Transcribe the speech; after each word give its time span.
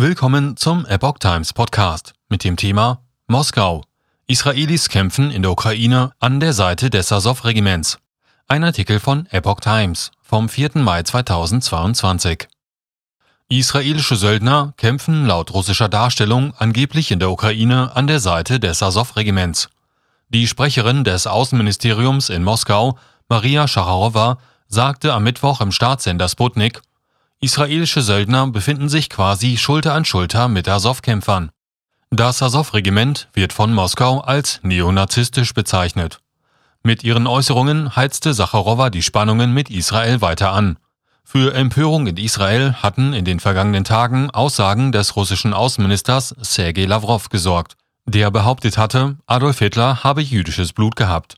Willkommen 0.00 0.56
zum 0.56 0.86
Epoch 0.86 1.18
Times 1.18 1.52
Podcast 1.52 2.14
mit 2.28 2.44
dem 2.44 2.56
Thema 2.56 3.02
Moskau. 3.26 3.82
Israelis 4.28 4.88
kämpfen 4.90 5.32
in 5.32 5.42
der 5.42 5.50
Ukraine 5.50 6.12
an 6.20 6.38
der 6.38 6.52
Seite 6.52 6.88
des 6.88 7.10
Azov-Regiments. 7.10 7.98
Ein 8.46 8.62
Artikel 8.62 9.00
von 9.00 9.26
Epoch 9.32 9.58
Times 9.58 10.12
vom 10.22 10.48
4. 10.48 10.70
Mai 10.74 11.02
2022. 11.02 12.46
Israelische 13.48 14.14
Söldner 14.14 14.72
kämpfen 14.76 15.26
laut 15.26 15.52
russischer 15.52 15.88
Darstellung 15.88 16.54
angeblich 16.56 17.10
in 17.10 17.18
der 17.18 17.32
Ukraine 17.32 17.90
an 17.96 18.06
der 18.06 18.20
Seite 18.20 18.60
des 18.60 18.80
Azov-Regiments. 18.80 19.68
Die 20.28 20.46
Sprecherin 20.46 21.02
des 21.02 21.26
Außenministeriums 21.26 22.28
in 22.28 22.44
Moskau, 22.44 22.96
Maria 23.28 23.66
Schacharowa, 23.66 24.38
sagte 24.68 25.12
am 25.12 25.24
Mittwoch 25.24 25.60
im 25.60 25.72
Staatssender 25.72 26.28
Sputnik, 26.28 26.82
Israelische 27.40 28.02
Söldner 28.02 28.48
befinden 28.48 28.88
sich 28.88 29.08
quasi 29.08 29.56
Schulter 29.58 29.94
an 29.94 30.04
Schulter 30.04 30.48
mit 30.48 30.68
Azov-Kämpfern. 30.68 31.50
Das 32.10 32.42
Azov-Regiment 32.42 33.28
wird 33.32 33.52
von 33.52 33.72
Moskau 33.72 34.20
als 34.20 34.58
neonazistisch 34.64 35.54
bezeichnet. 35.54 36.18
Mit 36.82 37.04
ihren 37.04 37.28
Äußerungen 37.28 37.94
heizte 37.94 38.34
Sacharowa 38.34 38.90
die 38.90 39.02
Spannungen 39.02 39.54
mit 39.54 39.70
Israel 39.70 40.20
weiter 40.20 40.50
an. 40.50 40.78
Für 41.22 41.54
Empörung 41.54 42.08
in 42.08 42.16
Israel 42.16 42.72
hatten 42.72 43.12
in 43.12 43.24
den 43.24 43.38
vergangenen 43.38 43.84
Tagen 43.84 44.30
Aussagen 44.30 44.90
des 44.90 45.14
russischen 45.14 45.54
Außenministers 45.54 46.34
Sergei 46.40 46.86
Lavrov 46.86 47.28
gesorgt, 47.28 47.76
der 48.04 48.32
behauptet 48.32 48.78
hatte, 48.78 49.16
Adolf 49.26 49.60
Hitler 49.60 50.02
habe 50.02 50.22
jüdisches 50.22 50.72
Blut 50.72 50.96
gehabt. 50.96 51.36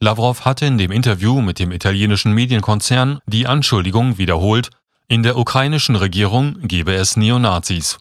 Lavrov 0.00 0.46
hatte 0.46 0.64
in 0.64 0.78
dem 0.78 0.90
Interview 0.90 1.42
mit 1.42 1.58
dem 1.58 1.70
italienischen 1.70 2.32
Medienkonzern 2.32 3.18
die 3.26 3.46
Anschuldigung 3.46 4.16
wiederholt, 4.16 4.70
in 5.08 5.22
der 5.22 5.36
ukrainischen 5.36 5.96
Regierung 5.96 6.56
gebe 6.62 6.94
es 6.94 7.16
Neonazis. 7.16 7.98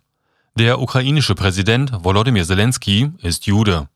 Der 0.55 0.79
ukrainische 0.79 1.35
Präsident 1.35 1.91
Volodymyr 2.03 2.45
Zelensky 2.45 3.11
ist 3.21 3.45
Jude. 3.45 3.87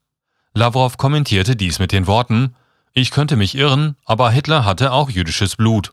Lavrov 0.54 0.98
kommentierte 0.98 1.56
dies 1.56 1.80
mit 1.80 1.92
den 1.92 2.08
Worten, 2.08 2.56
ich 2.94 3.12
könnte 3.12 3.36
mich 3.36 3.56
irren, 3.56 3.96
aber 4.06 4.32
Hitler 4.32 4.66
hatte 4.66 4.92
auch 4.92 5.10
jüdisches 5.10 5.56
Blut. 5.56 5.92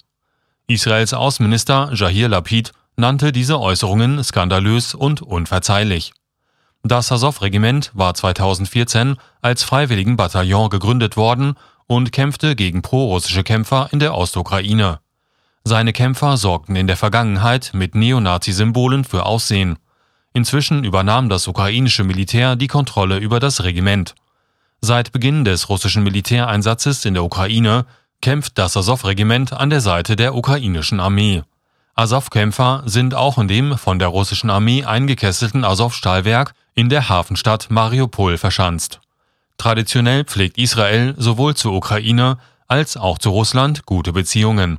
Israels 0.66 1.12
Außenminister 1.12 1.90
Jahir 1.92 2.28
Lapid 2.28 2.72
nannte 2.96 3.30
diese 3.30 3.60
Äußerungen 3.60 4.24
skandalös 4.24 4.94
und 4.94 5.20
unverzeihlich. 5.20 6.14
Das 6.82 7.12
Azov-Regiment 7.12 7.90
war 7.94 8.14
2014 8.14 9.16
als 9.42 9.62
Freiwilligenbataillon 9.62 10.70
gegründet 10.70 11.16
worden 11.16 11.54
und 11.86 12.12
kämpfte 12.12 12.56
gegen 12.56 12.82
prorussische 12.82 13.44
Kämpfer 13.44 13.88
in 13.92 13.98
der 13.98 14.14
Ostukraine. 14.14 15.00
Seine 15.66 15.94
Kämpfer 15.94 16.36
sorgten 16.36 16.76
in 16.76 16.86
der 16.86 16.98
Vergangenheit 16.98 17.70
mit 17.72 17.94
Neonazi-Symbolen 17.94 19.04
für 19.04 19.24
Aussehen. 19.24 19.78
Inzwischen 20.34 20.84
übernahm 20.84 21.30
das 21.30 21.48
ukrainische 21.48 22.04
Militär 22.04 22.54
die 22.54 22.66
Kontrolle 22.66 23.16
über 23.16 23.40
das 23.40 23.64
Regiment. 23.64 24.14
Seit 24.82 25.12
Beginn 25.12 25.46
des 25.46 25.70
russischen 25.70 26.02
Militäreinsatzes 26.02 27.06
in 27.06 27.14
der 27.14 27.24
Ukraine 27.24 27.86
kämpft 28.20 28.58
das 28.58 28.76
Azov-Regiment 28.76 29.54
an 29.54 29.70
der 29.70 29.80
Seite 29.80 30.16
der 30.16 30.34
ukrainischen 30.34 31.00
Armee. 31.00 31.42
Azov-Kämpfer 31.94 32.82
sind 32.84 33.14
auch 33.14 33.38
in 33.38 33.48
dem 33.48 33.78
von 33.78 33.98
der 33.98 34.08
russischen 34.08 34.50
Armee 34.50 34.84
eingekesselten 34.84 35.64
Azov-Stahlwerk 35.64 36.52
in 36.74 36.90
der 36.90 37.08
Hafenstadt 37.08 37.70
Mariupol 37.70 38.36
verschanzt. 38.36 39.00
Traditionell 39.56 40.24
pflegt 40.24 40.58
Israel 40.58 41.14
sowohl 41.16 41.54
zur 41.54 41.72
Ukraine 41.72 42.36
als 42.68 42.98
auch 42.98 43.16
zu 43.16 43.30
Russland 43.30 43.86
gute 43.86 44.12
Beziehungen. 44.12 44.78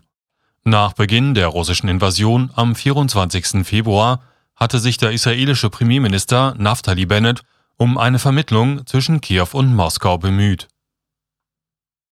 Nach 0.68 0.94
Beginn 0.94 1.36
der 1.36 1.50
russischen 1.50 1.88
Invasion 1.88 2.50
am 2.56 2.74
24. 2.74 3.64
Februar 3.64 4.22
hatte 4.56 4.80
sich 4.80 4.98
der 4.98 5.12
israelische 5.12 5.70
Premierminister 5.70 6.56
Naftali 6.58 7.06
Bennett 7.06 7.44
um 7.78 8.00
eine 8.00 8.18
Vermittlung 8.18 8.84
zwischen 8.88 9.22
Kiew 9.22 9.50
und 9.52 9.76
Moskau 9.76 10.18
bemüht. 10.18 10.68